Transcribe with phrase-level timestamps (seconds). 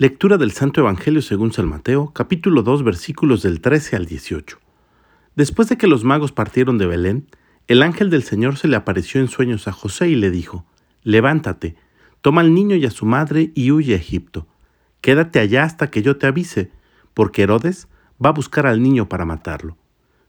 [0.00, 4.58] Lectura del Santo Evangelio según San Mateo, capítulo 2, versículos del 13 al 18.
[5.36, 7.26] Después de que los magos partieron de Belén,
[7.66, 10.64] el ángel del Señor se le apareció en sueños a José y le dijo,
[11.02, 11.76] Levántate,
[12.22, 14.46] toma al niño y a su madre y huye a Egipto.
[15.02, 16.70] Quédate allá hasta que yo te avise,
[17.12, 17.86] porque Herodes
[18.24, 19.76] va a buscar al niño para matarlo.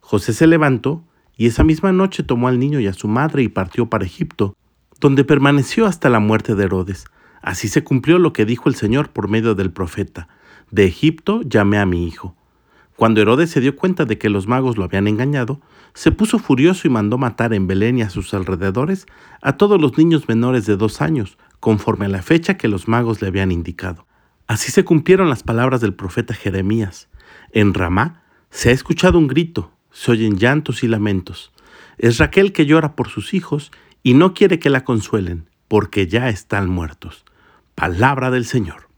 [0.00, 1.04] José se levantó
[1.36, 4.56] y esa misma noche tomó al niño y a su madre y partió para Egipto,
[4.98, 7.04] donde permaneció hasta la muerte de Herodes
[7.42, 10.28] Así se cumplió lo que dijo el Señor por medio del profeta.
[10.70, 12.36] De Egipto llamé a mi hijo.
[12.96, 15.60] Cuando Herodes se dio cuenta de que los magos lo habían engañado,
[15.94, 19.06] se puso furioso y mandó matar en Belén y a sus alrededores
[19.40, 23.22] a todos los niños menores de dos años, conforme a la fecha que los magos
[23.22, 24.06] le habían indicado.
[24.46, 27.08] Así se cumplieron las palabras del profeta Jeremías.
[27.52, 31.52] En Ramá se ha escuchado un grito, se oyen llantos y lamentos.
[31.98, 33.70] Es Raquel que llora por sus hijos
[34.02, 37.24] y no quiere que la consuelen, porque ya están muertos.
[37.80, 38.90] Palabra del Señor.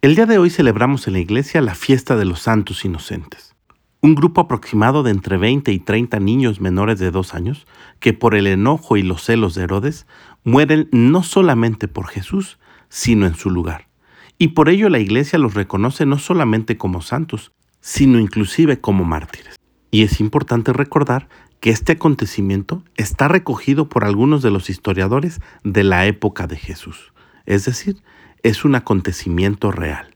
[0.00, 3.56] El día de hoy celebramos en la iglesia la fiesta de los santos inocentes.
[4.00, 7.66] Un grupo aproximado de entre 20 y 30 niños menores de dos años
[7.98, 10.06] que por el enojo y los celos de Herodes
[10.44, 13.88] mueren no solamente por Jesús, sino en su lugar.
[14.38, 19.56] Y por ello la iglesia los reconoce no solamente como santos, sino inclusive como mártires.
[19.90, 25.82] Y es importante recordar que este acontecimiento está recogido por algunos de los historiadores de
[25.82, 27.13] la época de Jesús
[27.46, 28.02] es decir,
[28.42, 30.14] es un acontecimiento real.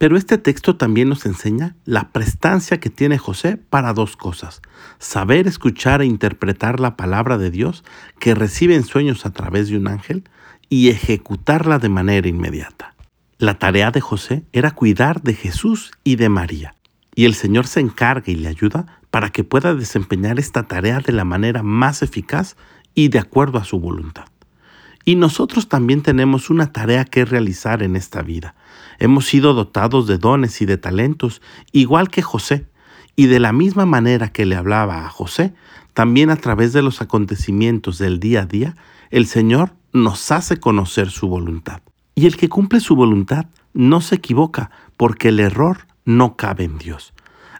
[0.00, 4.62] Pero este texto también nos enseña la prestancia que tiene José para dos cosas,
[4.98, 7.84] saber escuchar e interpretar la palabra de Dios
[8.18, 10.24] que recibe en sueños a través de un ángel
[10.70, 12.94] y ejecutarla de manera inmediata.
[13.36, 16.76] La tarea de José era cuidar de Jesús y de María,
[17.14, 21.12] y el Señor se encarga y le ayuda para que pueda desempeñar esta tarea de
[21.12, 22.56] la manera más eficaz
[22.94, 24.24] y de acuerdo a su voluntad.
[25.10, 28.54] Y nosotros también tenemos una tarea que realizar en esta vida.
[29.00, 32.68] Hemos sido dotados de dones y de talentos, igual que José.
[33.16, 35.52] Y de la misma manera que le hablaba a José,
[35.94, 38.76] también a través de los acontecimientos del día a día,
[39.10, 41.82] el Señor nos hace conocer su voluntad.
[42.14, 46.78] Y el que cumple su voluntad no se equivoca, porque el error no cabe en
[46.78, 47.14] Dios.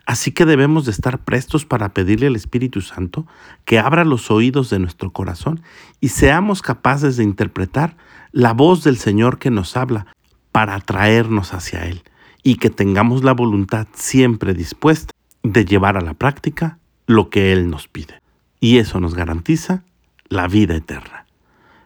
[0.07, 3.27] Así que debemos de estar prestos para pedirle al Espíritu Santo
[3.65, 5.63] que abra los oídos de nuestro corazón
[6.01, 7.97] y seamos capaces de interpretar
[8.33, 10.07] la voz del Señor que nos habla
[10.53, 12.03] para atraernos hacia Él
[12.43, 15.13] y que tengamos la voluntad siempre dispuesta
[15.43, 18.21] de llevar a la práctica lo que Él nos pide.
[18.61, 19.85] Y eso nos garantiza
[20.29, 21.27] la vida eterna.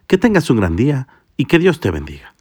[0.06, 2.33] Que tengas un gran día y que Dios te bendiga.